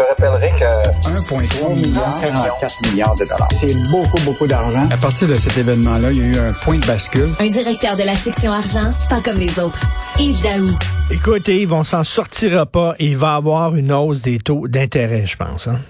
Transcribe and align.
te 0.00 0.08
rappellerai 0.08 0.50
que 0.58 1.08
1,3 1.08 1.74
milliard, 1.74 2.20
44 2.20 2.90
milliards 2.90 3.14
de 3.16 3.24
dollars. 3.24 3.48
C'est 3.52 3.74
beaucoup, 3.90 4.20
beaucoup 4.24 4.46
d'argent. 4.46 4.82
À 4.90 4.96
partir 4.96 5.28
de 5.28 5.34
cet 5.34 5.58
événement-là, 5.58 6.10
il 6.12 6.18
y 6.18 6.22
a 6.22 6.24
eu 6.24 6.38
un 6.38 6.52
point 6.64 6.78
de 6.78 6.86
bascule. 6.86 7.30
Un 7.38 7.48
directeur 7.48 7.96
de 7.96 8.04
la 8.04 8.14
section 8.14 8.52
argent, 8.52 8.92
pas 9.08 9.20
comme 9.20 9.38
les 9.38 9.58
autres. 9.58 9.80
Yves 10.18 10.42
Daou. 10.42 10.70
Écoute, 11.10 11.48
Yves, 11.48 11.72
on 11.72 11.84
s'en 11.84 12.04
sortira 12.04 12.66
pas 12.66 12.94
et 12.98 13.06
il 13.06 13.16
va 13.16 13.34
avoir 13.34 13.74
une 13.74 13.92
hausse 13.92 14.22
des 14.22 14.38
taux 14.38 14.68
d'intérêt, 14.68 15.26
je 15.26 15.36
pense. 15.36 15.68
Hein? 15.68 15.80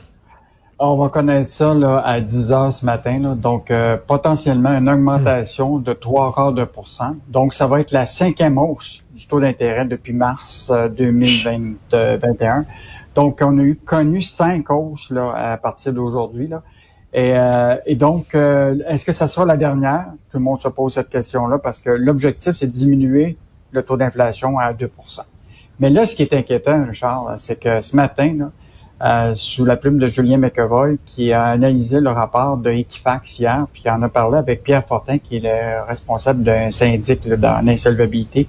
On 0.79 0.97
va 0.97 1.11
connaître 1.11 1.49
ça 1.49 1.75
là, 1.75 1.99
à 1.99 2.21
10 2.21 2.53
heures 2.53 2.73
ce 2.73 2.87
matin. 2.87 3.19
Là. 3.21 3.35
Donc, 3.35 3.71
euh, 3.71 3.99
potentiellement 3.99 4.71
une 4.71 4.89
augmentation 4.89 5.79
de 5.79 5.93
3 5.93 6.33
quarts 6.35 6.53
de 6.53 6.65
pourcent. 6.65 7.15
Donc, 7.29 7.53
ça 7.53 7.67
va 7.67 7.81
être 7.81 7.93
la 7.93 8.07
cinquième 8.07 8.57
hausse 8.57 9.03
du 9.15 9.27
taux 9.27 9.41
d'intérêt 9.41 9.85
depuis 9.85 10.15
mars 10.15 10.73
2021. 10.97 12.65
Donc, 13.15 13.41
on 13.43 13.59
a 13.59 13.63
eu 13.63 13.77
connu 13.77 14.23
cinq 14.23 14.71
hausses 14.71 15.11
là, 15.11 15.33
à 15.35 15.57
partir 15.57 15.93
d'aujourd'hui. 15.93 16.49
Là. 16.49 16.63
Et, 17.13 17.33
euh, 17.37 17.77
et 17.87 17.97
donc, 17.97 18.35
euh, 18.35 18.77
est-ce 18.87 19.05
que 19.05 19.13
ça 19.13 19.27
sera 19.27 19.45
la 19.45 19.57
dernière? 19.57 20.07
Tout 20.31 20.39
le 20.39 20.45
monde 20.45 20.61
se 20.61 20.69
pose 20.69 20.95
cette 20.95 21.09
question-là 21.09 21.59
parce 21.59 21.81
que 21.81 21.91
l'objectif, 21.91 22.53
c'est 22.53 22.67
de 22.67 22.73
diminuer 22.73 23.37
le 23.73 23.83
taux 23.83 23.97
d'inflation 23.97 24.59
à 24.59 24.73
2% 24.73 25.23
Mais 25.81 25.91
là, 25.91 26.07
ce 26.07 26.15
qui 26.15 26.23
est 26.23 26.33
inquiétant, 26.33 26.87
Richard, 26.87 27.35
c'est 27.39 27.59
que 27.59 27.83
ce 27.83 27.97
matin, 27.97 28.35
là, 28.39 28.51
euh, 29.03 29.35
sous 29.35 29.65
la 29.65 29.77
plume 29.77 29.99
de 29.99 30.09
Julien 30.09 30.37
McEvoy, 30.37 30.99
qui 31.07 31.33
a 31.33 31.47
analysé 31.47 32.01
le 32.01 32.11
rapport 32.11 32.59
de 32.59 32.71
Equifax 32.71 33.39
hier, 33.39 33.67
puis 33.73 33.83
qui 33.83 33.91
en 33.91 34.03
a 34.03 34.09
parlé 34.09 34.37
avec 34.37 34.63
Pierre 34.63 34.87
Fortin, 34.87 35.19
qui 35.19 35.37
est 35.37 35.41
le 35.41 35.83
responsable 35.89 36.43
d'un 36.43 36.71
syndic 36.71 37.27
dans 37.29 37.65
l'insolvabilité. 37.65 38.47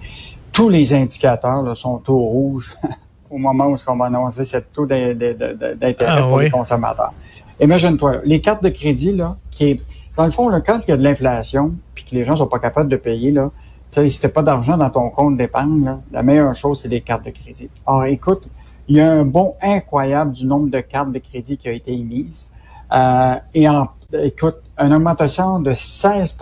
Tous 0.51 0.67
les 0.67 0.93
indicateurs 0.93 1.63
là, 1.63 1.73
sont 1.73 2.01
au 2.09 2.19
rouge 2.19 2.75
au 3.31 3.37
moment 3.37 3.67
où 3.67 3.75
on 3.87 3.95
va 3.95 4.05
annoncer 4.05 4.45
cette 4.45 4.73
taux 4.73 4.85
d'intérêt 4.85 5.95
ah 6.07 6.23
pour 6.27 6.39
les 6.39 6.49
consommateurs. 6.49 7.13
Imagine-toi, 7.59 8.21
les 8.25 8.41
cartes 8.41 8.63
de 8.63 8.69
crédit, 8.69 9.13
là, 9.15 9.37
qui 9.49 9.71
est, 9.71 9.81
dans 10.17 10.25
le 10.25 10.31
fond, 10.31 10.49
là, 10.49 10.61
quand 10.61 10.79
il 10.87 10.91
y 10.91 10.93
a 10.93 10.97
de 10.97 11.03
l'inflation, 11.03 11.73
puis 11.93 12.03
que 12.03 12.15
les 12.15 12.25
gens 12.25 12.35
sont 12.35 12.47
pas 12.47 12.59
capables 12.59 12.89
de 12.89 12.97
payer, 12.97 13.31
là, 13.31 13.51
tu 13.91 14.01
sais, 14.01 14.09
si 14.09 14.21
t'as 14.21 14.29
pas 14.29 14.41
d'argent 14.41 14.77
dans 14.77 14.89
ton 14.89 15.09
compte 15.09 15.37
d'épargne, 15.37 15.97
la 16.11 16.23
meilleure 16.23 16.55
chose, 16.55 16.81
c'est 16.81 16.89
des 16.89 17.01
cartes 17.01 17.25
de 17.25 17.31
crédit. 17.31 17.69
Alors, 17.85 18.05
écoute, 18.05 18.47
il 18.87 18.97
y 18.97 19.01
a 19.01 19.11
un 19.11 19.25
bond 19.25 19.55
incroyable 19.61 20.33
du 20.33 20.45
nombre 20.45 20.69
de 20.69 20.79
cartes 20.79 21.11
de 21.11 21.19
crédit 21.19 21.57
qui 21.57 21.67
a 21.69 21.71
été 21.71 21.93
émises. 21.93 22.53
Euh, 22.93 23.35
et 23.53 23.69
en, 23.69 23.87
écoute, 24.13 24.57
une 24.77 24.93
augmentation 24.93 25.59
de 25.59 25.73
16 25.77 26.37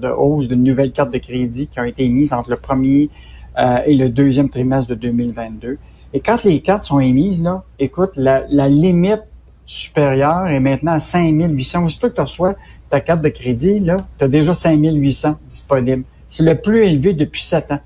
de 0.00 0.08
hausse 0.08 0.48
de 0.48 0.54
nouvelles 0.54 0.92
cartes 0.92 1.12
de 1.12 1.18
crédit 1.18 1.66
qui 1.66 1.78
ont 1.78 1.84
été 1.84 2.04
émises 2.04 2.32
entre 2.32 2.50
le 2.50 2.56
premier 2.56 3.10
euh, 3.58 3.78
et 3.86 3.94
le 3.94 4.08
deuxième 4.08 4.48
trimestre 4.48 4.88
de 4.88 4.94
2022. 4.94 5.78
Et 6.14 6.20
quand 6.20 6.44
les 6.44 6.60
cartes 6.60 6.84
sont 6.84 7.00
émises, 7.00 7.42
là, 7.42 7.64
écoute, 7.78 8.12
la, 8.16 8.44
la 8.48 8.68
limite 8.68 9.22
supérieure 9.64 10.48
est 10.48 10.60
maintenant 10.60 10.92
à 10.92 11.00
5800. 11.00 11.84
Aussitôt 11.84 12.10
que 12.10 12.14
tu 12.14 12.20
reçois 12.20 12.54
ta 12.90 13.00
carte 13.00 13.22
de 13.22 13.28
crédit, 13.28 13.80
là, 13.80 13.96
tu 14.18 14.24
as 14.24 14.28
déjà 14.28 14.54
5800 14.54 15.36
disponibles. 15.48 16.04
C'est 16.28 16.42
le 16.42 16.60
plus 16.60 16.84
élevé 16.84 17.14
depuis 17.14 17.42
7 17.42 17.72
ans. 17.72 17.80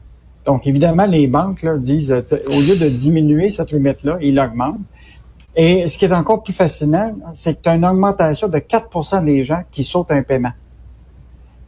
Donc, 0.44 0.66
évidemment, 0.66 1.06
les 1.06 1.26
banques 1.26 1.62
là, 1.62 1.76
disent, 1.76 2.12
euh, 2.12 2.22
au 2.46 2.60
lieu 2.60 2.76
de 2.76 2.88
diminuer 2.88 3.50
cette 3.50 3.72
limite-là, 3.72 4.18
ils 4.20 4.34
l'augmentent. 4.34 4.80
Et 5.56 5.88
ce 5.88 5.96
qui 5.96 6.04
est 6.04 6.12
encore 6.12 6.42
plus 6.42 6.52
fascinant, 6.52 7.16
c'est 7.34 7.56
que 7.56 7.62
tu 7.62 7.68
as 7.68 7.74
une 7.74 7.86
augmentation 7.86 8.48
de 8.48 8.58
4% 8.58 9.24
des 9.24 9.42
gens 9.42 9.62
qui 9.70 9.84
sautent 9.84 10.10
un 10.10 10.22
paiement. 10.22 10.52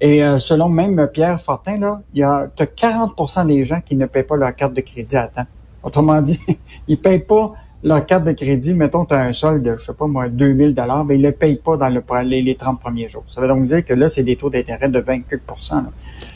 Et 0.00 0.22
euh, 0.22 0.38
selon 0.38 0.68
même 0.68 1.08
Pierre 1.12 1.40
Fortin, 1.40 1.78
là, 1.78 2.02
y 2.14 2.22
a 2.22 2.50
as 2.56 2.64
40% 2.64 3.46
des 3.46 3.64
gens 3.64 3.80
qui 3.80 3.96
ne 3.96 4.06
paient 4.06 4.22
pas 4.22 4.36
leur 4.36 4.54
carte 4.54 4.74
de 4.74 4.80
crédit 4.80 5.16
à 5.16 5.28
temps. 5.28 5.46
Autrement 5.88 6.20
dit, 6.20 6.38
ils 6.88 6.98
payent 6.98 7.24
pas 7.24 7.54
leur 7.84 8.04
carte 8.06 8.24
de 8.24 8.32
crédit, 8.32 8.74
mettons, 8.74 9.04
tu 9.04 9.14
as 9.14 9.20
un 9.20 9.32
solde 9.32 9.62
de, 9.62 9.76
je 9.76 9.84
sais 9.84 9.94
pas 9.94 10.06
moi, 10.06 10.28
2000 10.28 10.74
dollars, 10.74 11.04
mais 11.04 11.14
ils 11.14 11.22
le 11.22 11.32
payent 11.32 11.60
pas 11.64 11.76
dans 11.76 11.88
le, 11.88 12.02
les, 12.24 12.42
les 12.42 12.54
30 12.56 12.80
premiers 12.80 13.08
jours. 13.08 13.24
Ça 13.28 13.40
veut 13.40 13.46
donc 13.46 13.62
dire 13.64 13.84
que 13.84 13.94
là, 13.94 14.08
c'est 14.08 14.24
des 14.24 14.34
taux 14.34 14.50
d'intérêt 14.50 14.88
de 14.88 14.98
20 14.98 15.20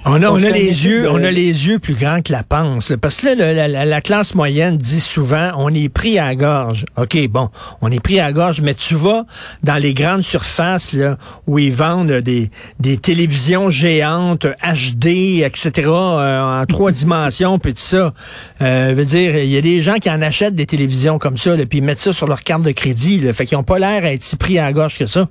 On 0.05 0.23
a, 0.23 0.31
on 0.31 0.37
a 0.37 0.51
les 0.51 0.87
yeux, 0.87 1.11
on 1.11 1.23
a 1.23 1.31
les 1.31 1.67
yeux 1.67 1.81
plus 1.81 1.95
grands 1.95 2.23
que 2.23 2.33
la 2.33 2.45
panse. 2.45 2.93
Parce 3.01 3.21
que 3.21 3.37
là, 3.37 3.67
la, 3.67 3.85
la, 3.85 4.01
classe 4.01 4.35
moyenne 4.35 4.77
dit 4.77 5.01
souvent, 5.01 5.51
on 5.57 5.69
est 5.71 5.89
pris 5.89 6.19
à 6.19 6.27
la 6.27 6.35
gorge. 6.37 6.85
OK, 6.97 7.19
bon, 7.29 7.49
on 7.81 7.91
est 7.91 8.01
pris 8.01 8.21
à 8.21 8.27
la 8.27 8.33
gorge, 8.33 8.61
mais 8.61 8.75
tu 8.75 8.95
vas 8.95 9.25
dans 9.65 9.81
les 9.81 9.95
grandes 9.95 10.23
surfaces 10.23 10.93
là, 10.93 11.19
où 11.49 11.59
ils 11.59 11.73
vendent 11.73 12.13
des, 12.13 12.51
des 12.79 12.99
télévisions 12.99 13.69
géantes, 13.69 14.47
HD, 14.63 15.43
etc., 15.43 15.71
euh, 15.87 16.61
en 16.61 16.67
trois 16.67 16.93
dimensions, 16.93 17.59
puis 17.59 17.75
tout 17.75 17.81
ça. 17.81 18.15
Euh, 18.61 18.93
veut 18.95 19.05
dire, 19.05 19.37
il 19.37 19.51
y 19.51 19.57
a 19.57 19.61
des 19.61 19.83
gens 19.83 19.97
qui 19.97 20.11
en 20.11 20.23
achètent 20.23 20.55
des 20.55 20.67
télévisions 20.67 21.19
comme 21.19 21.32
ça, 21.37 21.57
puis 21.69 21.79
ils 21.79 21.85
mettent 21.85 22.01
ça 22.01 22.13
sur 22.13 22.27
leur 22.27 22.43
carte 22.43 22.63
de 22.63 22.73
crédit. 22.73 23.21
Fait 23.33 23.47
qu'ils 23.47 23.59
n'ont 23.59 23.65
pas 23.65 23.79
l'air 23.79 24.05
à 24.05 24.13
être 24.13 24.23
si 24.23 24.37
pris 24.37 24.59
à 24.59 24.65
la 24.65 24.73
gorge 24.73 24.99
que 24.99 25.07
ça. 25.07 25.29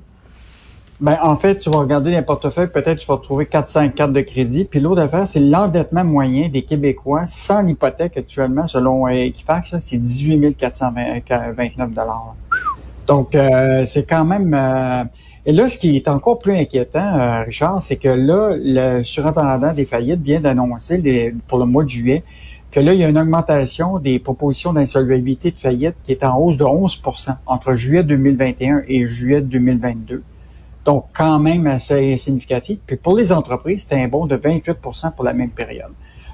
Ben, 1.01 1.17
en 1.23 1.35
fait, 1.35 1.57
tu 1.57 1.71
vas 1.71 1.79
regarder 1.79 2.11
les 2.11 2.21
portefeuilles, 2.21 2.67
peut-être 2.67 2.99
tu 2.99 3.07
vas 3.07 3.17
trouver 3.17 3.45
4-5 3.45 3.93
cartes 3.93 4.13
de 4.13 4.21
crédit. 4.21 4.65
Puis 4.65 4.79
l'autre 4.79 5.01
affaire, 5.01 5.27
c'est 5.27 5.39
l'endettement 5.39 6.03
moyen 6.03 6.47
des 6.47 6.61
Québécois 6.61 7.23
sans 7.27 7.63
l'hypothèque 7.63 8.17
actuellement, 8.17 8.67
selon 8.67 9.07
Equifax, 9.07 9.77
c'est 9.81 9.97
18 9.97 10.55
429 10.55 11.89
Donc, 13.07 13.33
euh, 13.33 13.83
c'est 13.87 14.07
quand 14.07 14.25
même... 14.25 14.53
Euh, 14.53 15.03
et 15.47 15.53
là, 15.53 15.67
ce 15.67 15.77
qui 15.79 15.95
est 15.95 16.07
encore 16.07 16.37
plus 16.37 16.53
inquiétant, 16.53 17.19
euh, 17.19 17.43
Richard, 17.45 17.81
c'est 17.81 17.97
que 17.97 18.09
là, 18.09 18.55
le 18.55 19.03
surintendant 19.03 19.73
des 19.73 19.85
faillites 19.85 20.21
vient 20.21 20.39
d'annoncer 20.39 21.33
pour 21.47 21.57
le 21.57 21.65
mois 21.65 21.83
de 21.83 21.89
juillet 21.89 22.23
que 22.71 22.79
là, 22.79 22.93
il 22.93 22.99
y 22.99 23.03
a 23.03 23.09
une 23.09 23.19
augmentation 23.19 23.99
des 23.99 24.17
propositions 24.17 24.71
d'insolvabilité 24.71 25.51
de 25.51 25.57
faillite 25.57 25.95
qui 26.03 26.13
est 26.13 26.23
en 26.23 26.37
hausse 26.37 26.57
de 26.57 26.63
11% 26.63 27.35
entre 27.45 27.75
juillet 27.75 28.03
2021 28.03 28.83
et 28.87 29.05
juillet 29.05 29.41
2022. 29.41 30.23
Donc, 30.85 31.05
quand 31.13 31.37
même 31.37 31.67
assez 31.67 32.17
significatif. 32.17 32.79
Puis 32.87 32.95
pour 32.95 33.15
les 33.15 33.33
entreprises, 33.33 33.85
c'est 33.87 34.01
un 34.01 34.07
bond 34.07 34.25
de 34.25 34.37
28% 34.37 35.13
pour 35.13 35.25
la 35.25 35.33
même 35.33 35.49
période. 35.49 35.91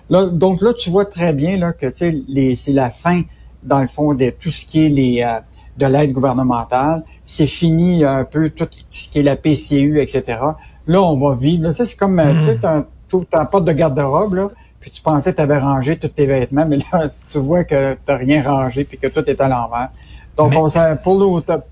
Là, 0.09 0.28
donc 0.28 0.62
là, 0.62 0.74
tu 0.74 0.90
vois 0.90 1.06
très 1.06 1.34
bien 1.34 1.58
là, 1.58 1.74
que 1.74 1.88
c'est 1.94 2.74
la 2.74 2.90
fin, 2.92 3.24
dans 3.64 3.81
le 3.81 3.88
fond, 3.88 4.14
de 4.14 4.30
tout 4.30 4.52
ce 4.52 4.66
qui 4.66 4.86
est 4.86 4.90
les 4.90 5.24
euh, 5.24 5.40
de 5.78 5.86
l'aide 5.86 6.14
gouvernementale. 6.14 7.04
C'est 7.25 7.48
fini 7.48 8.06
un 8.06 8.24
peu 8.24 8.52
tout 8.52 8.68
ce 8.92 9.09
qui 9.09 9.19
est 9.19 9.24
la 9.24 9.36
PCU, 9.36 10.00
etc. 10.00 10.40
Là, 10.88 11.02
on 11.02 11.18
va 11.18 11.36
vivre. 11.36 11.64
Là, 11.64 11.74
c'est 11.74 11.98
comme, 11.98 12.19
euh, 12.19 12.34
tu 12.36 12.46
sais, 12.46 12.56
mmh. 12.56 13.25
t'as 13.30 13.42
un 13.42 13.46
porte 13.46 13.66
de 13.66 13.72
garde-robe, 13.74 14.36
là 14.36 14.50
puis 14.88 14.96
tu 14.96 15.02
pensais 15.02 15.31
que 15.31 15.36
tu 15.36 15.42
avais 15.42 15.58
rangé 15.58 16.00
tous 16.00 16.08
tes 16.08 16.25
vêtements, 16.25 16.66
mais 16.66 16.78
là, 16.78 17.09
tu 17.30 17.40
vois 17.40 17.66
que 17.66 17.96
tu 17.96 18.00
n'as 18.08 18.16
rien 18.16 18.42
rangé 18.42 18.86
puis 18.86 18.98
que 18.98 19.08
tout 19.08 19.22
est 19.30 19.42
à 19.42 19.50
l'envers. 19.50 19.90
Donc, 20.38 20.53
on, 20.56 20.70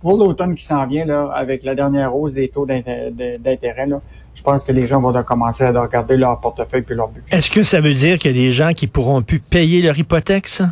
pour 0.02 0.18
l'automne 0.18 0.53
qui 0.53 0.66
s'en 0.66 0.86
vient, 0.86 1.06
là, 1.06 1.31
avec 1.34 1.64
la 1.64 1.76
dernière 1.76 2.14
hausse 2.14 2.34
des 2.34 2.50
taux 2.50 2.66
d'intérêt, 2.66 3.86
là, 3.86 4.02
je 4.34 4.44
pense 4.44 4.66
que 4.66 4.74
les 4.74 4.86
gens 4.86 5.00
vont 5.00 5.14
commencer 5.24 5.64
à 5.64 5.72
regarder 5.72 6.18
leur 6.18 6.42
portefeuille 6.42 6.81
puis 6.81 6.94
leur 6.94 7.08
budget. 7.08 7.28
Est-ce 7.31 7.50
que 7.50 7.64
ça 7.64 7.80
veut 7.80 7.94
dire 7.94 8.20
qu'il 8.20 8.36
y 8.36 8.38
a 8.38 8.48
des 8.48 8.52
gens 8.52 8.74
qui 8.74 8.88
pourront 8.88 9.22
plus 9.22 9.40
payer 9.40 9.82
leur 9.82 9.97
hypothèque, 9.97 10.50
ça? 10.50 10.72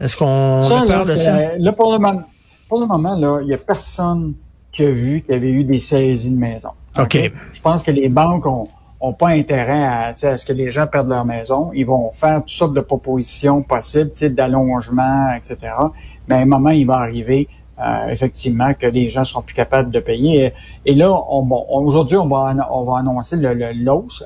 Est-ce 0.00 0.16
qu'on 0.16 0.58
parle 0.88 1.06
de 1.06 1.14
ça? 1.14 1.56
Là, 1.58 1.72
pour 1.72 1.92
le 1.92 1.98
moment, 2.00 2.24
pour 2.68 2.80
le 2.80 2.86
moment, 2.86 3.14
là, 3.14 3.38
il 3.42 3.48
y 3.50 3.54
a 3.54 3.58
personne 3.58 4.34
qui 4.72 4.82
a 4.82 4.90
vu 4.90 5.22
qu'il 5.22 5.34
y 5.34 5.36
avait 5.36 5.50
eu 5.52 5.62
des 5.62 5.78
saisies 5.78 6.34
de 6.34 6.40
maison. 6.40 6.70
OK. 6.98 7.30
Je 7.52 7.60
pense 7.60 7.84
que 7.84 7.92
les 7.92 8.08
banques 8.08 8.46
ont, 8.46 8.68
ont 9.02 9.12
pas 9.12 9.28
intérêt 9.28 9.82
à, 9.84 10.14
à 10.22 10.36
ce 10.36 10.46
que 10.46 10.52
les 10.52 10.70
gens 10.70 10.86
perdent 10.86 11.08
leur 11.08 11.24
maison. 11.24 11.72
Ils 11.74 11.84
vont 11.84 12.12
faire 12.14 12.40
toutes 12.40 12.50
sortes 12.50 12.74
de 12.74 12.80
propositions 12.80 13.62
possibles, 13.62 14.12
d'allongement, 14.30 15.28
etc. 15.36 15.56
Mais 16.28 16.36
à 16.36 16.38
un 16.38 16.46
moment, 16.46 16.70
il 16.70 16.86
va 16.86 16.98
arriver 16.98 17.48
euh, 17.80 18.08
effectivement 18.08 18.74
que 18.74 18.86
les 18.86 19.08
gens 19.10 19.24
seront 19.24 19.42
plus 19.42 19.56
capables 19.56 19.90
de 19.90 19.98
payer. 19.98 20.52
Et, 20.86 20.94
là, 20.94 21.10
on, 21.10 21.48
aujourd'hui, 21.70 22.16
on 22.16 22.28
va, 22.28 22.54
on 22.70 22.84
va 22.84 22.98
annoncer 22.98 23.36
le, 23.36 23.54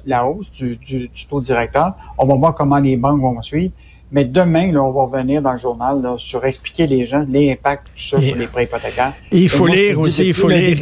la 0.06 0.26
hausse 0.26 0.52
du, 0.52 0.76
du, 0.76 1.08
taux 1.28 1.40
directeur. 1.40 1.94
On 2.18 2.26
va 2.26 2.34
voir 2.34 2.54
comment 2.54 2.78
les 2.78 2.98
banques 2.98 3.20
vont 3.20 3.40
suivre. 3.40 3.72
Mais 4.12 4.24
demain, 4.24 4.72
là, 4.72 4.84
on 4.84 4.92
va 4.92 5.04
revenir 5.04 5.40
dans 5.40 5.52
le 5.52 5.58
journal 5.58 6.02
là, 6.02 6.16
sur 6.18 6.44
expliquer 6.44 6.86
les 6.86 7.06
gens 7.06 7.24
l'impact 7.28 7.86
tout 7.86 8.02
ça 8.02 8.20
sur 8.20 8.36
les 8.36 8.46
prêts 8.46 8.64
hypothécaires. 8.64 9.14
il 9.32 9.48
faut 9.48 9.66
lire 9.66 9.98
aussi, 9.98 10.28
il 10.28 10.34
faut 10.34 10.48
lire. 10.48 10.76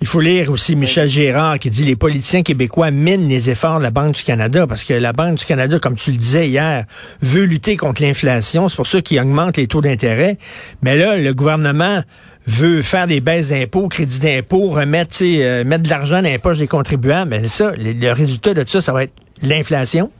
Il 0.00 0.06
faut 0.06 0.20
lire 0.20 0.52
aussi 0.52 0.76
Michel 0.76 1.08
Gérard 1.08 1.58
qui 1.58 1.70
dit 1.70 1.82
les 1.82 1.96
politiciens 1.96 2.42
québécois 2.42 2.92
minent 2.92 3.28
les 3.28 3.50
efforts 3.50 3.78
de 3.78 3.82
la 3.82 3.90
Banque 3.90 4.14
du 4.14 4.22
Canada 4.22 4.64
parce 4.66 4.84
que 4.84 4.94
la 4.94 5.12
Banque 5.12 5.38
du 5.38 5.44
Canada, 5.44 5.80
comme 5.80 5.96
tu 5.96 6.12
le 6.12 6.16
disais 6.16 6.48
hier, 6.48 6.84
veut 7.20 7.42
lutter 7.42 7.76
contre 7.76 8.02
l'inflation. 8.02 8.68
C'est 8.68 8.76
pour 8.76 8.86
ça 8.86 9.00
qu'il 9.00 9.18
augmente 9.18 9.56
les 9.56 9.66
taux 9.66 9.80
d'intérêt. 9.80 10.38
Mais 10.82 10.96
là, 10.96 11.16
le 11.16 11.34
gouvernement 11.34 12.02
veut 12.46 12.80
faire 12.82 13.08
des 13.08 13.20
baisses 13.20 13.48
d'impôts, 13.48 13.88
crédits 13.88 14.20
d'impôts, 14.20 14.70
remettre, 14.70 15.18
euh, 15.22 15.64
mettre 15.64 15.82
de 15.82 15.90
l'argent 15.90 16.22
dans 16.22 16.28
les 16.28 16.38
poches 16.38 16.58
des 16.58 16.68
contribuables. 16.68 17.30
Mais 17.30 17.48
ça, 17.48 17.72
le, 17.76 18.12
résultat 18.12 18.54
de 18.54 18.64
ça, 18.66 18.80
ça 18.80 18.92
va 18.92 19.02
être 19.02 19.14
l'inflation. 19.42 20.12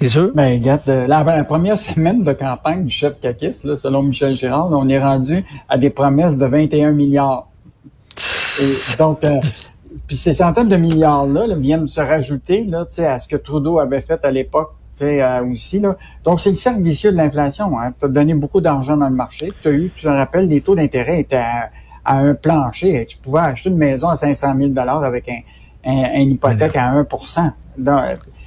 C'est 0.00 0.08
sûr? 0.08 0.30
Ben, 0.36 0.58
regarde, 0.58 0.88
euh, 0.88 1.06
la, 1.08 1.44
première 1.44 1.78
semaine 1.78 2.22
de 2.22 2.32
campagne 2.32 2.84
du 2.84 2.94
chef 2.94 3.20
Kakis, 3.20 3.54
selon 3.54 4.04
Michel 4.04 4.36
Gérard, 4.36 4.68
on 4.70 4.88
est 4.88 5.00
rendu 5.00 5.44
à 5.68 5.76
des 5.76 5.90
promesses 5.90 6.38
de 6.38 6.46
21 6.46 6.92
milliards 6.92 7.49
donc, 8.98 9.24
euh, 9.24 9.38
puis 10.06 10.16
ces 10.16 10.32
centaines 10.32 10.68
de 10.68 10.76
milliards-là 10.76 11.54
viennent 11.56 11.88
se 11.88 12.00
rajouter 12.00 12.64
là, 12.64 12.84
à 12.98 13.18
ce 13.18 13.28
que 13.28 13.36
Trudeau 13.36 13.78
avait 13.78 14.00
fait 14.00 14.24
à 14.24 14.30
l'époque 14.30 14.72
tu 14.94 15.04
sais, 15.04 15.22
euh, 15.22 15.44
aussi. 15.44 15.80
Là. 15.80 15.96
Donc, 16.24 16.40
c'est 16.40 16.50
le 16.50 16.56
cercle 16.56 16.82
vicieux 16.82 17.12
de 17.12 17.16
l'inflation. 17.16 17.78
Hein. 17.78 17.92
Tu 17.98 18.04
as 18.04 18.08
donné 18.08 18.34
beaucoup 18.34 18.60
d'argent 18.60 18.96
dans 18.96 19.08
le 19.08 19.14
marché. 19.14 19.52
Tu 19.62 19.68
as 19.68 19.70
eu, 19.72 19.92
tu 19.94 20.02
te 20.02 20.08
rappelles, 20.08 20.48
les 20.48 20.60
taux 20.60 20.74
d'intérêt 20.74 21.20
étaient 21.20 21.36
à, 21.36 21.70
un 22.04 22.34
plancher. 22.34 23.06
Tu 23.06 23.16
pouvais 23.18 23.40
acheter 23.40 23.70
une 23.70 23.76
maison 23.76 24.08
à 24.08 24.16
500 24.16 24.54
000 24.58 24.76
avec 24.76 25.28
un, 25.28 25.40
un, 25.84 26.20
une 26.20 26.32
hypothèque 26.32 26.76
à 26.76 26.92
1% 27.02 27.52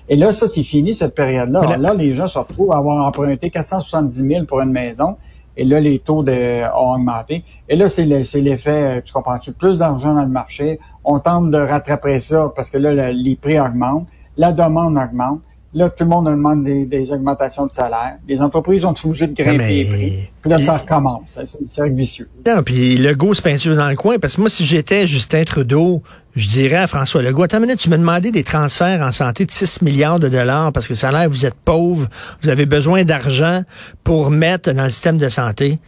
Et 0.10 0.16
là, 0.18 0.34
ça, 0.34 0.48
c'est 0.48 0.64
fini, 0.64 0.94
cette 0.94 1.16
période-là. 1.16 1.78
Là, 1.78 1.94
les 1.94 2.14
gens 2.14 2.28
se 2.28 2.38
retrouvent 2.38 2.74
à 2.74 2.78
avoir 2.78 3.06
emprunté 3.06 3.50
470 3.50 4.28
000 4.28 4.46
pour 4.46 4.60
une 4.60 4.72
maison. 4.72 5.16
Et 5.56 5.66
là, 5.66 5.80
les 5.80 6.00
taux 6.00 6.24
de, 6.24 6.64
ont 6.76 6.96
augmenté. 6.96 7.44
Et 7.70 7.76
là, 7.76 7.88
c'est 7.90 8.06
l'effet, 8.06 9.02
tu 9.04 9.14
comprends-tu, 9.14 9.52
plus 9.52 9.78
d'argent 9.78 10.14
dans 10.14 10.24
le 10.24 10.30
marché. 10.30 10.80
On 11.04 11.20
tente 11.20 11.52
de 11.52 11.58
rattraper 11.58 12.20
ça 12.20 12.52
parce 12.56 12.70
que 12.70 12.78
là, 12.78 13.12
les 13.12 13.36
prix 13.36 13.60
augmentent 13.60 14.08
la 14.38 14.52
demande 14.52 14.98
augmente. 14.98 15.42
Là, 15.76 15.90
tout 15.90 16.04
le 16.04 16.10
monde 16.10 16.28
demande 16.28 16.64
des, 16.64 16.86
des 16.86 17.12
augmentations 17.12 17.66
de 17.66 17.72
salaire. 17.72 18.18
Les 18.28 18.42
entreprises 18.42 18.86
ont 18.86 18.94
obligées 19.04 19.28
de 19.28 19.34
grimper 19.34 19.68
les 19.68 19.86
prix. 19.86 20.30
Puis 20.42 20.52
là, 20.52 20.60
ça 20.60 20.78
recommence. 20.78 21.22
C'est 21.28 21.42
un 21.42 21.66
cercle 21.66 21.94
vicieux. 21.94 22.30
Non, 22.46 22.62
puis 22.64 22.96
Legault 22.96 23.34
se 23.34 23.42
peinture 23.42 23.76
dans 23.76 23.90
le 23.90 23.96
coin. 23.96 24.20
Parce 24.20 24.36
que 24.36 24.42
moi, 24.42 24.50
si 24.50 24.66
j'étais 24.66 25.08
Justin 25.08 25.44
Trudeau, 25.44 26.04
je 26.36 26.48
dirais 26.48 26.76
à 26.76 26.88
François 26.88 27.24
Legault, 27.24 27.44
attends 27.44 27.58
une 27.58 27.64
minute, 27.64 27.80
tu 27.80 27.90
m'as 27.90 27.98
demandé 27.98 28.30
des 28.30 28.44
transferts 28.44 29.02
en 29.02 29.12
santé 29.12 29.46
de 29.46 29.52
6 29.52 29.82
milliards 29.82 30.20
de 30.20 30.30
dollars 30.30 30.72
parce 30.74 30.88
que 30.88 30.94
ça 30.94 31.10
a 31.10 31.12
l'air, 31.12 31.30
vous 31.30 31.46
êtes 31.46 31.56
pauvre, 31.56 32.08
vous 32.42 32.50
avez 32.50 32.66
besoin 32.66 33.04
d'argent 33.04 33.64
pour 34.04 34.30
mettre 34.30 34.72
dans 34.74 34.84
le 34.84 34.90
système 34.90 35.18
de 35.18 35.30
santé. 35.30 35.80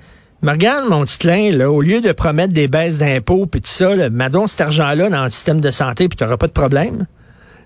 Mais 0.41 0.51
regarde, 0.51 0.87
mon 0.89 1.03
petit 1.05 1.51
là, 1.51 1.71
au 1.71 1.81
lieu 1.81 2.01
de 2.01 2.11
promettre 2.11 2.53
des 2.53 2.67
baisses 2.67 2.97
d'impôts 2.97 3.47
puis 3.47 3.61
tout 3.61 3.69
ça, 3.69 3.95
là, 3.95 4.09
mets 4.09 4.29
donc 4.29 4.49
cet 4.49 4.61
argent-là 4.61 5.09
dans 5.09 5.25
le 5.25 5.31
système 5.31 5.61
de 5.61 5.71
santé 5.71 6.07
puis 6.07 6.17
tu 6.17 6.23
n'auras 6.23 6.37
pas 6.37 6.47
de 6.47 6.51
problème. 6.51 7.07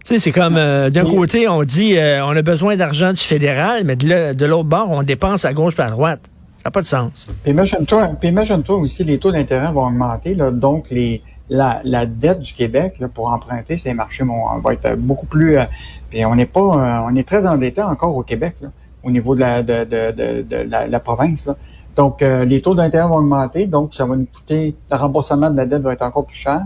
Sais, 0.09 0.17
c'est 0.17 0.31
comme 0.31 0.57
euh, 0.57 0.89
d'un 0.89 1.05
côté, 1.05 1.47
on 1.47 1.61
dit 1.61 1.95
euh, 1.95 2.25
on 2.25 2.35
a 2.35 2.41
besoin 2.41 2.75
d'argent 2.75 3.13
du 3.13 3.21
fédéral, 3.21 3.83
mais 3.85 3.95
de 3.95 4.45
l'autre 4.47 4.67
bord, 4.67 4.89
on 4.89 5.03
dépense 5.03 5.45
à 5.45 5.53
gauche 5.53 5.75
et 5.77 5.81
à 5.83 5.91
droite. 5.91 6.21
Ça 6.57 6.61
n'a 6.65 6.71
pas 6.71 6.81
de 6.81 6.87
sens. 6.87 7.27
Puis 7.43 7.51
imagine-toi, 7.51 8.13
imagine 8.23 8.63
aussi, 8.69 9.03
les 9.03 9.19
taux 9.19 9.31
d'intérêt 9.31 9.71
vont 9.71 9.85
augmenter, 9.85 10.33
là, 10.33 10.49
donc 10.49 10.89
les 10.89 11.21
la, 11.51 11.81
la 11.83 12.07
dette 12.07 12.39
du 12.39 12.53
Québec 12.53 12.95
là, 12.99 13.07
pour 13.07 13.27
emprunter 13.27 13.77
ces 13.77 13.93
marchés 13.93 14.23
vont, 14.23 14.57
va 14.57 14.73
être 14.73 14.95
beaucoup 14.95 15.27
plus. 15.27 15.59
Euh, 15.59 15.65
puis 16.09 16.25
on 16.25 16.33
n'est 16.33 16.47
pas, 16.47 17.03
on 17.07 17.13
est 17.13 17.27
très 17.27 17.45
endetté 17.45 17.83
encore 17.83 18.15
au 18.15 18.23
Québec 18.23 18.55
là, 18.63 18.69
au 19.03 19.11
niveau 19.11 19.35
de 19.35 19.41
la 19.41 19.61
de, 19.61 19.83
de, 19.83 20.41
de, 20.41 20.67
la, 20.67 20.99
province. 20.99 21.45
Là. 21.45 21.55
Donc 21.95 22.21
les 22.21 22.63
taux 22.63 22.73
d'intérêt 22.73 23.07
vont 23.07 23.17
augmenter, 23.17 23.67
donc 23.67 23.93
ça 23.93 24.07
va 24.07 24.15
nous 24.15 24.25
coûter 24.25 24.73
le 24.89 24.97
remboursement 24.97 25.51
de 25.51 25.57
la 25.57 25.67
dette 25.67 25.83
va 25.83 25.93
être 25.93 26.01
encore 26.01 26.25
plus 26.25 26.35
cher. 26.35 26.61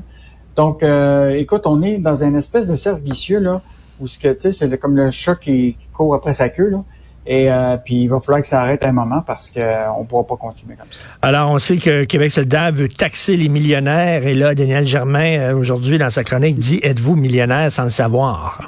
Donc, 0.56 0.84
euh, 0.84 1.32
écoute, 1.32 1.64
on 1.66 1.82
est 1.82 1.98
dans 1.98 2.24
un 2.24 2.36
espèce 2.36 2.68
de 2.68 2.76
cercle 2.76 3.02
vicieux, 3.02 3.40
là, 3.40 3.62
où 4.00 4.08
ce 4.08 4.20
que, 4.20 4.32
tu 4.34 4.40
sais, 4.40 4.54
c'est 4.54 4.78
comme 4.78 4.96
le 4.96 5.12
chat 5.12 5.36
qui, 5.36 5.76
court 5.92 6.14
après 6.16 6.34
sa 6.34 6.50
queue, 6.50 6.70
là. 6.70 6.84
Et 7.26 7.50
euh, 7.50 7.78
puis 7.78 8.04
il 8.04 8.08
va 8.10 8.20
falloir 8.20 8.42
que 8.42 8.48
ça 8.50 8.62
arrête 8.62 8.86
un 8.86 8.92
moment 8.92 9.22
parce 9.26 9.50
qu'on 9.50 10.02
ne 10.02 10.06
pourra 10.06 10.28
pas 10.28 10.36
continuer 10.36 10.76
comme 10.76 10.88
ça. 10.92 10.98
Alors, 11.22 11.52
on 11.52 11.60
sait 11.60 11.78
que 11.78 12.04
Québec 12.04 12.32
solidaire 12.32 12.74
veut 12.74 12.90
taxer 12.90 13.38
les 13.38 13.48
millionnaires. 13.48 14.28
Et 14.28 14.34
là, 14.34 14.54
Daniel 14.54 14.86
Germain, 14.86 15.40
euh, 15.40 15.56
aujourd'hui, 15.56 15.98
dans 15.98 16.10
sa 16.10 16.26
chronique, 16.26 16.60
dit 16.60 16.82
Êtes-vous 16.84 17.16
millionnaire 17.16 17.72
sans 17.72 17.86
le 17.86 17.92
savoir? 17.92 18.68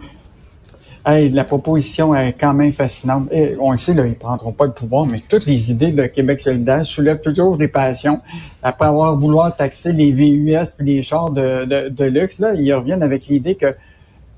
La 1.05 1.43
proposition 1.43 2.15
est 2.15 2.33
quand 2.33 2.53
même 2.53 2.73
fascinante. 2.73 3.27
Et 3.31 3.55
on 3.59 3.77
sait, 3.77 3.93
là, 3.93 4.07
ils 4.07 4.15
prendront 4.15 4.51
pas 4.51 4.65
le 4.65 4.71
pouvoir, 4.71 5.05
mais 5.05 5.21
toutes 5.27 5.45
les 5.45 5.71
idées 5.71 5.91
de 5.91 6.05
Québec 6.07 6.41
solidaire 6.41 6.85
soulèvent 6.85 7.21
toujours 7.21 7.57
des 7.57 7.67
passions. 7.67 8.21
Après 8.63 8.87
avoir 8.87 9.17
vouloir 9.17 9.55
taxer 9.55 9.93
les 9.93 10.11
VUS 10.11 10.55
et 10.79 10.83
les 10.83 11.03
chars 11.03 11.29
de, 11.29 11.65
de, 11.65 11.89
de, 11.89 12.05
luxe, 12.05 12.39
là, 12.39 12.53
ils 12.55 12.73
reviennent 12.73 13.03
avec 13.03 13.27
l'idée 13.27 13.55
que 13.55 13.75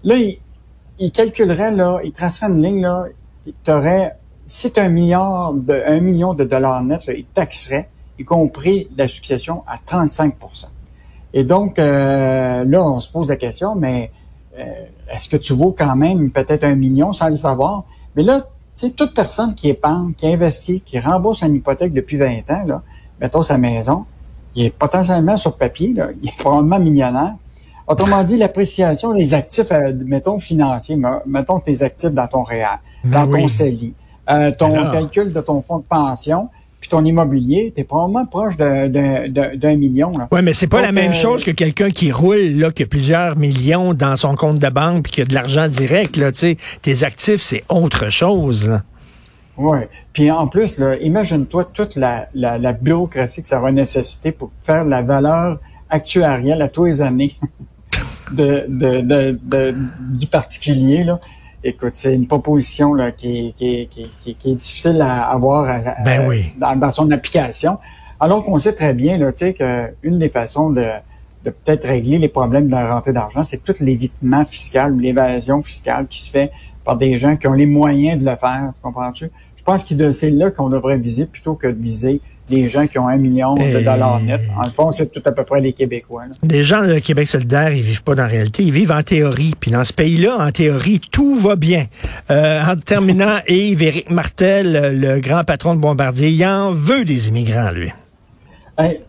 là, 0.04 0.16
ils, 0.16 0.40
ils, 1.00 1.12
calculeraient, 1.12 1.72
là, 1.72 2.00
ils 2.04 2.12
traceraient 2.12 2.52
une 2.52 2.62
ligne, 2.62 2.82
là, 2.82 3.06
t'aurais, 3.64 4.18
si 4.46 4.72
tu 4.72 4.80
un 4.80 4.90
milliard 4.90 5.54
de, 5.54 5.82
un 5.86 6.02
million 6.02 6.34
de 6.34 6.44
dollars 6.44 6.84
net, 6.84 7.06
là, 7.06 7.14
ils 7.14 7.26
taxeraient, 7.26 7.88
y 8.20 8.26
compris 8.26 8.90
la 8.98 9.08
succession, 9.08 9.64
à 9.68 9.78
35% 9.78 10.66
Et 11.34 11.46
donc, 11.46 11.80
euh, 11.80 12.66
là, 12.66 12.84
on 12.84 13.00
se 13.00 13.10
pose 13.10 13.30
la 13.30 13.38
question, 13.38 13.74
mais 13.76 14.12
est-ce 14.58 15.30
que 15.30 15.38
tu 15.38 15.54
vaux 15.54 15.74
quand 15.78 15.96
même 15.96 16.32
peut-être 16.32 16.64
un 16.64 16.76
million 16.76 17.14
sans 17.14 17.30
le 17.30 17.36
savoir? 17.36 17.84
Mais 18.16 18.24
là, 18.24 18.42
tu 18.42 18.88
sais, 18.88 18.90
toute 18.92 19.14
personne 19.14 19.56
qui 19.56 19.70
épargne, 19.70 20.14
qui 20.14 20.28
investit, 20.28 20.82
qui 20.82 21.00
rembourse 21.00 21.42
une 21.42 21.56
hypothèque 21.56 21.94
depuis 21.94 22.18
20 22.18 22.50
ans, 22.52 22.64
là, 22.66 22.84
mettons 23.20 23.44
sa 23.44 23.58
maison, 23.58 24.06
il 24.56 24.66
est 24.66 24.70
potentiellement 24.76 25.38
sur 25.38 25.56
papier, 25.56 25.94
là, 25.94 26.10
il 26.22 26.30
est 26.30 26.38
probablement 26.38 26.80
millionnaire. 26.80 27.36
Autrement 27.88 28.24
dit, 28.24 28.38
l'appréciation 28.38 29.14
des 29.14 29.34
actifs, 29.34 29.72
euh, 29.72 29.94
mettons 30.06 30.40
financiers, 30.40 30.98
mettons 31.26 31.60
tes 31.60 31.84
actifs 31.84 32.12
dans 32.12 32.28
ton 32.28 32.44
réel, 32.44 32.68
ben 33.04 33.26
dans 33.26 33.38
ton 33.38 33.48
CELI, 33.48 33.94
euh, 34.30 34.52
ton 34.52 34.74
calcul 34.92 35.32
de 35.32 35.42
ton 35.42 35.62
fonds 35.62 35.78
de 35.78 35.84
pension, 35.84 36.50
puis 36.80 36.90
ton 36.90 37.04
immobilier, 37.04 37.74
tu 37.76 37.82
es 37.82 37.84
probablement 37.84 38.26
proche 38.26 38.56
d'un 38.58 39.76
million. 39.76 40.12
Oui, 40.32 40.42
mais 40.44 40.54
c'est 40.54 40.68
pas 40.68 40.82
la 40.82 40.92
même 40.92 41.12
euh, 41.12 41.16
chose 41.16 41.44
que 41.44 41.52
quelqu'un 41.52 41.90
qui 41.90 42.12
roule, 42.12 42.38
là, 42.38 42.72
qui 42.72 42.84
a 42.84 42.86
plusieurs 42.86 43.36
millions 43.36 43.94
dans 43.94 44.16
son 44.16 44.36
compte 44.36 44.60
de 44.60 44.70
banque, 44.70 45.04
puis 45.04 45.12
qui 45.12 45.22
a 45.22 45.26
de 45.26 45.34
l'argent 45.34 45.68
direct. 45.68 46.18
Là, 46.18 46.32
tes 46.32 47.04
actifs, 47.04 47.42
c'est 47.42 47.64
autre 47.70 48.12
chose. 48.12 48.80
Oui. 49.58 49.80
Puis 50.14 50.30
en 50.30 50.48
plus, 50.48 50.80
imagine-toi 51.02 51.66
toute 51.74 51.96
la, 51.96 52.28
la, 52.36 52.74
bureaucratie 52.74 53.42
que 53.42 53.50
ça 53.50 53.60
va 53.60 53.72
nécessiter 53.72 54.32
pour 54.32 54.52
faire 54.64 54.84
la 54.84 55.02
valeur 55.02 55.58
actuarielle 55.90 56.62
à 56.62 56.70
tous 56.70 56.86
les 56.86 57.02
années 57.02 57.36
de, 58.32 58.66
de, 58.68 59.32
de, 59.42 59.76
du 60.00 60.28
particulier. 60.28 61.04
Là 61.04 61.20
écoute, 61.64 61.94
c'est 61.94 62.14
une 62.14 62.28
proposition 62.28 62.94
là, 62.94 63.12
qui, 63.12 63.54
qui, 63.58 63.88
qui, 63.88 64.36
qui, 64.36 64.52
est 64.52 64.56
difficile 64.56 65.02
à 65.02 65.28
avoir 65.28 65.66
ben 66.06 66.30
dans, 66.58 66.92
son 66.92 67.10
application. 67.12 67.78
Alors 68.20 68.44
qu'on 68.44 68.58
sait 68.58 68.74
très 68.74 68.94
bien 68.94 69.18
là, 69.18 69.32
qu'une 69.32 70.20
des 70.20 70.30
façons 70.30 70.70
de, 70.70 70.86
de 71.44 71.50
peut-être 71.50 71.88
régler 71.88 72.18
les 72.18 72.30
problèmes 72.30 72.68
de 72.68 72.72
la 72.72 72.94
rentrée 72.94 73.14
d'argent, 73.14 73.44
c'est 73.44 73.64
tout 73.64 73.76
l'évitement 73.80 74.44
fiscal 74.46 74.94
ou 74.94 75.00
l'évasion 75.00 75.62
fiscale 75.62 76.08
qui 76.08 76.24
se 76.24 76.32
fait 76.32 76.52
par 76.84 76.98
des 76.98 77.18
gens 77.18 77.36
qui 77.38 77.48
ont 77.48 77.54
les 77.54 77.66
moyens 77.66 78.22
de 78.22 78.30
le 78.30 78.36
faire. 78.36 78.72
Tu 78.76 78.82
comprends-tu? 78.82 79.30
Je 79.56 79.64
pense 79.64 79.84
que 79.84 80.12
c'est 80.12 80.32
là 80.32 80.52
qu'on 80.52 80.70
devrait 80.70 80.98
viser 80.98 81.26
plutôt 81.26 81.56
que 81.56 81.68
de 81.68 81.82
viser 81.82 82.22
les 82.50 82.70
gens 82.70 82.88
qui 82.88 82.98
ont 82.98 83.08
un 83.08 83.18
million 83.18 83.56
de 83.56 83.84
dollars 83.84 84.20
net. 84.22 84.42
En 84.58 84.70
fond, 84.70 84.92
c'est 84.92 85.12
tout 85.12 85.22
à 85.26 85.32
peu 85.32 85.44
près 85.44 85.62
les 85.62 85.74
Québécois. 85.74 86.24
Les 86.44 86.64
gens 86.64 86.86
de 86.86 87.00
Québec 87.00 87.28
solidaire, 87.28 87.74
ils 87.74 87.82
vivent 87.82 88.04
pas 88.04 88.16
dans 88.16 88.24
la 88.24 88.30
réalité, 88.30 88.64
ils 88.64 88.72
vivent 88.72 88.92
en 88.92 89.02
théorie. 89.02 89.54
Puis 89.60 89.72
dans 89.72 89.84
ce 89.84 89.94
pays-là, 89.94 90.38
en 90.40 90.52
théorie, 90.52 91.02
tout 91.12 91.36
va 91.36 91.56
bien. 91.56 91.86
Euh, 92.32 92.64
en 92.64 92.76
terminant, 92.78 93.38
Yves 93.48 93.84
Éric 93.84 94.10
Martel, 94.10 95.00
le 95.00 95.20
grand 95.20 95.44
patron 95.44 95.76
de 95.76 95.80
Bombardier, 95.80 96.30
il 96.30 96.46
en 96.46 96.72
veut 96.72 97.06
des 97.06 97.28
immigrants, 97.30 97.72
lui. 97.72 97.92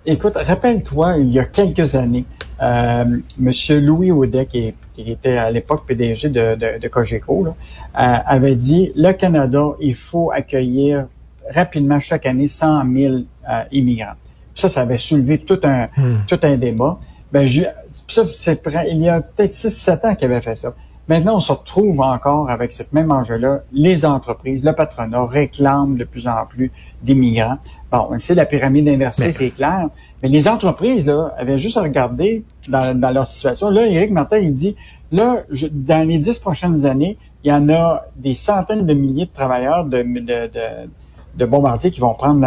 écoute, 0.06 0.34
rappelle-toi, 0.36 1.16
il 1.18 1.30
y 1.30 1.38
a 1.38 1.44
quelques 1.44 1.94
années, 1.94 2.24
euh, 2.62 3.04
Monsieur 3.38 3.80
Louis 3.80 4.10
Audet, 4.10 4.46
qui, 4.46 4.74
était 4.96 5.36
à 5.36 5.50
l'époque 5.52 5.86
PDG 5.86 6.28
de, 6.28 6.56
de, 6.56 6.80
de 6.80 6.88
Cogeco, 6.88 7.44
là, 7.44 7.54
euh, 8.00 8.16
avait 8.26 8.56
dit, 8.56 8.90
le 8.96 9.12
Canada, 9.12 9.68
il 9.80 9.94
faut 9.94 10.32
accueillir 10.32 11.06
rapidement 11.54 12.00
chaque 12.00 12.26
année 12.26 12.48
100 12.48 12.84
000 12.94 13.14
euh, 13.14 13.62
immigrants. 13.72 14.14
Ça, 14.54 14.68
ça 14.68 14.82
avait 14.82 14.98
soulevé 14.98 15.38
tout 15.38 15.60
un, 15.62 15.88
hmm. 15.96 16.24
tout 16.26 16.40
un 16.42 16.56
débat. 16.56 16.98
Ben, 17.32 17.46
je, 17.46 17.62
ça, 18.08 18.24
c'est 18.26 18.62
il 18.90 19.02
y 19.02 19.08
a 19.08 19.20
peut-être 19.20 19.52
6-7 19.52 20.06
ans 20.06 20.14
qu'il 20.14 20.30
avait 20.30 20.40
fait 20.40 20.56
ça. 20.56 20.74
Maintenant, 21.08 21.36
on 21.36 21.40
se 21.40 21.52
retrouve 21.52 22.00
encore 22.00 22.50
avec 22.50 22.72
cette 22.72 22.92
même 22.92 23.10
enjeu-là. 23.10 23.62
Les 23.72 24.04
entreprises, 24.04 24.62
le 24.62 24.74
patronat 24.74 25.24
réclament 25.24 25.96
de 25.96 26.04
plus 26.04 26.28
en 26.28 26.44
plus 26.46 26.70
d'immigrants. 27.02 27.56
Bon, 27.90 28.10
c'est 28.18 28.34
la 28.34 28.44
pyramide 28.44 28.86
inversée, 28.88 29.32
c'est 29.32 29.50
clair. 29.50 29.88
Mais 30.22 30.28
les 30.28 30.48
entreprises, 30.48 31.06
là, 31.06 31.34
avaient 31.38 31.56
juste 31.56 31.78
à 31.78 31.82
regarder 31.82 32.44
dans, 32.68 32.98
dans 32.98 33.10
leur 33.10 33.26
situation. 33.26 33.70
Là, 33.70 33.86
Éric 33.86 34.10
Martin, 34.10 34.36
il 34.36 34.52
dit, 34.52 34.76
là, 35.10 35.44
dans 35.72 36.06
les 36.06 36.18
dix 36.18 36.38
prochaines 36.38 36.84
années, 36.84 37.16
il 37.42 37.48
y 37.48 37.52
en 37.52 37.70
a 37.70 38.04
des 38.16 38.34
centaines 38.34 38.84
de 38.84 38.92
milliers 38.92 39.26
de 39.26 39.32
travailleurs 39.32 39.86
de, 39.86 40.02
de, 40.02 40.46
de 40.46 40.90
de 41.38 41.46
bombardiers 41.46 41.90
qui 41.90 42.00
vont 42.00 42.14
prendre 42.14 42.40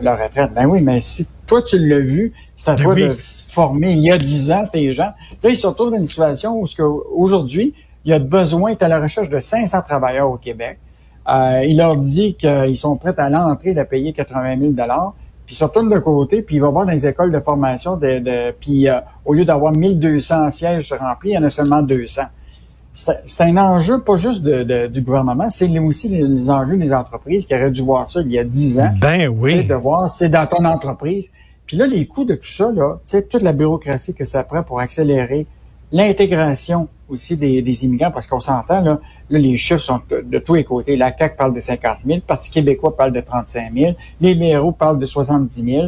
leur 0.00 0.18
retraite. 0.18 0.52
Ben 0.54 0.66
oui, 0.66 0.80
mais 0.80 1.00
si 1.00 1.26
toi, 1.46 1.62
tu 1.62 1.78
l'as 1.86 1.98
vu, 1.98 2.32
c'est 2.54 2.70
à 2.70 2.76
ben 2.76 2.84
toi 2.84 2.94
de 2.94 3.16
former 3.50 3.92
il 3.92 4.04
y 4.04 4.10
a 4.10 4.18
dix 4.18 4.50
ans, 4.52 4.66
tes 4.70 4.92
gens. 4.92 5.12
Là, 5.42 5.50
ils 5.50 5.56
se 5.56 5.66
retrouvent 5.66 5.90
dans 5.90 5.96
une 5.96 6.04
situation 6.04 6.60
où 6.60 6.66
aujourd'hui, 7.14 7.74
il 8.04 8.10
y 8.10 8.14
a 8.14 8.18
besoin, 8.18 8.76
tu 8.76 8.84
à 8.84 8.88
la 8.88 9.00
recherche 9.00 9.28
de 9.28 9.40
500 9.40 9.82
travailleurs 9.82 10.30
au 10.30 10.36
Québec. 10.36 10.78
Euh, 11.28 11.64
il 11.66 11.76
leur 11.76 11.96
dit 11.96 12.36
qu'ils 12.36 12.76
sont 12.76 12.96
prêts 12.96 13.14
à 13.18 13.28
l'entrée 13.28 13.74
de 13.74 13.82
payer 13.82 14.12
80 14.12 14.58
000 14.60 14.72
puis 15.44 15.54
ils 15.54 15.58
se 15.58 15.64
retournent 15.64 15.90
de 15.90 15.98
côté, 15.98 16.42
puis 16.42 16.56
ils 16.56 16.58
vont 16.58 16.72
voir 16.72 16.86
dans 16.86 16.92
les 16.92 17.06
écoles 17.06 17.30
de 17.30 17.38
formation, 17.38 17.96
de, 17.96 18.18
de 18.18 18.50
puis 18.60 18.88
euh, 18.88 18.98
au 19.24 19.32
lieu 19.32 19.44
d'avoir 19.44 19.72
1200 19.72 20.50
sièges 20.50 20.92
remplis, 20.92 21.30
il 21.30 21.34
y 21.34 21.38
en 21.38 21.44
a 21.44 21.50
seulement 21.50 21.82
200 21.82 22.22
c'est 22.96 23.42
un 23.42 23.56
enjeu 23.58 24.00
pas 24.00 24.16
juste 24.16 24.42
de, 24.42 24.86
du 24.86 25.02
gouvernement, 25.02 25.50
c'est 25.50 25.68
aussi 25.78 26.08
les, 26.08 26.50
enjeux 26.50 26.78
des 26.78 26.94
entreprises 26.94 27.46
qui 27.46 27.54
auraient 27.54 27.70
dû 27.70 27.82
voir 27.82 28.08
ça 28.08 28.20
il 28.22 28.32
y 28.32 28.38
a 28.38 28.44
dix 28.44 28.80
ans. 28.80 28.90
Ben 28.98 29.28
oui. 29.28 29.64
De 29.64 29.74
voir, 29.74 30.10
c'est 30.10 30.30
dans 30.30 30.46
ton 30.46 30.64
entreprise. 30.64 31.30
Puis 31.66 31.76
là, 31.76 31.86
les 31.86 32.06
coûts 32.06 32.24
de 32.24 32.34
tout 32.34 32.48
ça, 32.48 32.72
là, 32.72 32.98
toute 33.06 33.42
la 33.42 33.52
bureaucratie 33.52 34.14
que 34.14 34.24
ça 34.24 34.44
prend 34.44 34.62
pour 34.62 34.80
accélérer 34.80 35.46
l'intégration 35.92 36.88
aussi 37.08 37.36
des, 37.36 37.62
des, 37.62 37.84
immigrants, 37.84 38.10
parce 38.10 38.26
qu'on 38.26 38.40
s'entend, 38.40 38.80
là, 38.80 38.98
là, 39.30 39.38
les 39.38 39.56
chiffres 39.56 39.80
sont 39.80 40.00
de, 40.10 40.38
tous 40.38 40.54
les 40.54 40.64
côtés. 40.64 40.96
La 40.96 41.16
CAQ 41.16 41.36
parle 41.36 41.54
de 41.54 41.60
50 41.60 41.98
000, 42.04 42.16
le 42.16 42.22
Parti 42.22 42.50
québécois 42.50 42.96
parle 42.96 43.12
de 43.12 43.20
35 43.20 43.72
000, 43.72 43.92
les 44.20 44.34
libéraux 44.34 44.72
parlent 44.72 44.98
de 44.98 45.06
70 45.06 45.62
000, 45.62 45.86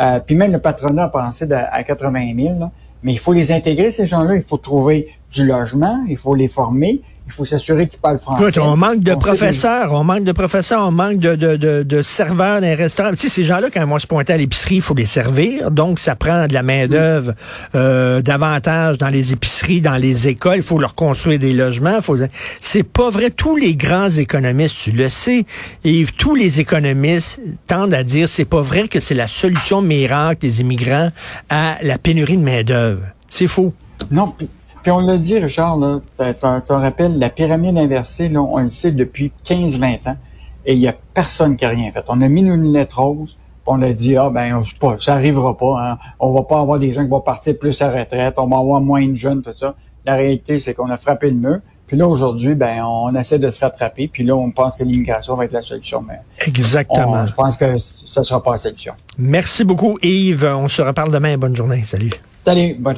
euh, 0.00 0.20
puis 0.20 0.34
même 0.34 0.52
le 0.52 0.60
patronat 0.60 1.04
a 1.04 1.08
pensé 1.08 1.50
à 1.50 1.82
80 1.82 2.34
000. 2.36 2.58
Là. 2.58 2.70
Mais 3.02 3.12
il 3.12 3.18
faut 3.18 3.32
les 3.32 3.52
intégrer, 3.52 3.90
ces 3.90 4.06
gens-là. 4.06 4.36
Il 4.36 4.42
faut 4.42 4.56
trouver 4.56 5.08
du 5.32 5.44
logement, 5.44 6.04
il 6.08 6.16
faut 6.16 6.34
les 6.34 6.48
former, 6.48 7.00
il 7.26 7.32
faut 7.32 7.44
s'assurer 7.44 7.86
qu'ils 7.86 7.98
parlent 7.98 8.18
français. 8.18 8.42
Écoute, 8.42 8.56
on 8.56 8.74
manque 8.74 9.00
de 9.00 9.14
professeurs, 9.14 9.92
on 9.92 10.02
manque 10.02 10.24
de 10.24 10.32
professeurs, 10.32 10.88
on 10.88 10.90
manque 10.90 11.18
de, 11.18 11.34
de, 11.34 11.56
de, 11.56 11.82
de 11.82 12.02
serveurs 12.02 12.62
dans 12.62 12.66
les 12.66 12.74
restaurants. 12.74 13.10
Tu 13.10 13.18
sais, 13.18 13.28
ces 13.28 13.44
gens-là, 13.44 13.68
quand 13.70 13.86
moi 13.86 13.98
je 13.98 14.06
pointais 14.06 14.32
à 14.32 14.38
l'épicerie, 14.38 14.76
il 14.76 14.80
faut 14.80 14.94
les 14.94 15.04
servir. 15.04 15.70
Donc, 15.70 15.98
ça 15.98 16.16
prend 16.16 16.46
de 16.46 16.54
la 16.54 16.62
main-d'œuvre 16.62 17.34
euh, 17.74 18.22
davantage 18.22 18.96
dans 18.96 19.10
les 19.10 19.34
épiceries, 19.34 19.82
dans 19.82 19.96
les 19.96 20.28
écoles. 20.28 20.56
Il 20.56 20.62
faut 20.62 20.78
leur 20.78 20.94
construire 20.94 21.38
des 21.38 21.52
logements. 21.52 22.00
Faut... 22.00 22.16
C'est 22.62 22.82
pas 22.82 23.10
vrai. 23.10 23.28
Tous 23.28 23.56
les 23.56 23.76
grands 23.76 24.08
économistes, 24.08 24.76
tu 24.82 24.92
le 24.92 25.10
sais, 25.10 25.44
et 25.84 26.06
tous 26.16 26.34
les 26.34 26.60
économistes 26.60 27.42
tendent 27.66 27.92
à 27.92 28.04
dire 28.04 28.26
c'est 28.26 28.46
pas 28.46 28.62
vrai 28.62 28.88
que 28.88 29.00
c'est 29.00 29.14
la 29.14 29.28
solution 29.28 29.82
miracle 29.82 30.40
des 30.40 30.62
immigrants 30.62 31.10
à 31.50 31.76
la 31.82 31.98
pénurie 31.98 32.38
de 32.38 32.42
main-d'œuvre. 32.42 33.02
C'est 33.28 33.48
faux. 33.48 33.74
Non, 34.10 34.34
puis 34.88 34.92
on 34.94 35.00
l'a 35.00 35.18
dit, 35.18 35.38
Richard, 35.38 35.78
tu 36.18 36.24
te 36.34 36.72
rappelles, 36.72 37.18
la 37.18 37.28
pyramide 37.28 37.76
inversée, 37.76 38.30
là, 38.30 38.40
on 38.40 38.56
le 38.56 38.70
sait 38.70 38.90
depuis 38.90 39.32
15-20 39.46 40.08
ans, 40.08 40.16
et 40.64 40.72
il 40.72 40.78
n'y 40.78 40.88
a 40.88 40.94
personne 41.12 41.56
qui 41.56 41.66
a 41.66 41.68
rien 41.68 41.92
fait. 41.92 42.06
On 42.08 42.22
a 42.22 42.28
mis 42.30 42.42
nos 42.42 42.56
lunettes 42.56 42.94
roses, 42.94 43.34
puis 43.34 43.66
on 43.66 43.82
a 43.82 43.92
dit, 43.92 44.16
ah 44.16 44.30
ben, 44.30 44.62
pas, 44.80 44.96
ça 44.98 45.12
arrivera 45.12 45.58
pas, 45.58 45.76
hein. 45.78 45.98
on 46.18 46.32
va 46.32 46.42
pas 46.44 46.62
avoir 46.62 46.78
des 46.78 46.94
gens 46.94 47.02
qui 47.02 47.10
vont 47.10 47.20
partir 47.20 47.58
plus 47.58 47.82
à 47.82 47.90
retraite, 47.90 48.32
on 48.38 48.46
va 48.46 48.56
avoir 48.56 48.80
moins 48.80 49.06
de 49.06 49.14
jeunes, 49.14 49.42
tout 49.42 49.52
ça. 49.54 49.74
La 50.06 50.14
réalité, 50.14 50.58
c'est 50.58 50.72
qu'on 50.72 50.88
a 50.88 50.96
frappé 50.96 51.28
le 51.28 51.36
mur. 51.36 51.58
Puis 51.86 51.98
là, 51.98 52.08
aujourd'hui, 52.08 52.54
ben, 52.54 52.82
on 52.82 53.14
essaie 53.14 53.38
de 53.38 53.50
se 53.50 53.60
rattraper. 53.60 54.08
Puis 54.08 54.24
là, 54.24 54.36
on 54.36 54.50
pense 54.52 54.78
que 54.78 54.84
l'immigration 54.84 55.36
va 55.36 55.44
être 55.44 55.52
la 55.52 55.60
solution. 55.60 56.02
Mais 56.06 56.20
Exactement. 56.46 57.26
je 57.26 57.34
pense 57.34 57.58
que 57.58 57.76
ce 57.76 58.20
ne 58.20 58.24
sera 58.24 58.42
pas 58.42 58.52
la 58.52 58.58
solution. 58.58 58.94
Merci 59.18 59.64
beaucoup, 59.64 59.98
Yves. 60.00 60.44
On 60.44 60.68
se 60.68 60.80
reparle 60.80 61.10
demain. 61.10 61.36
Bonne 61.36 61.56
journée. 61.56 61.82
Salut. 61.84 62.10
Salut. 62.48 62.74
Bonne 62.74 62.82